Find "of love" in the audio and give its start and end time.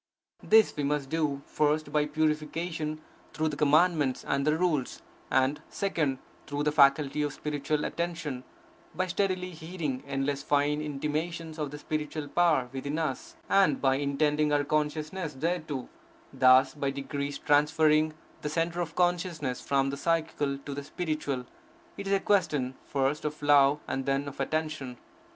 23.23-23.79